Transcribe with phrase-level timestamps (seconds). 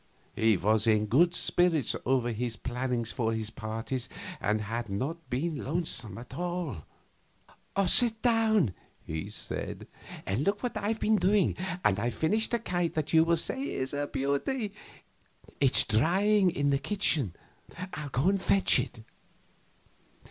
[0.35, 3.99] He was in good spirits over his plannings for his party
[4.39, 6.17] and had not been lonesome.
[7.85, 8.73] "Sit down,"
[9.05, 9.85] he said,
[10.25, 11.55] "and look at what I've been doing.
[11.85, 14.73] And I've finished a kite that you will say is a beauty.
[15.59, 17.35] It's drying, in the kitchen;
[17.93, 18.09] I'll
[18.39, 19.03] fetch it."